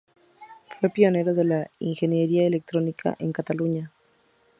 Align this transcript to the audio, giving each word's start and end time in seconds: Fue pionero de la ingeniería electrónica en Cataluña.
Fue 0.79 0.89
pionero 0.89 1.35
de 1.35 1.43
la 1.43 1.69
ingeniería 1.77 2.47
electrónica 2.47 3.15
en 3.19 3.31
Cataluña. 3.31 3.91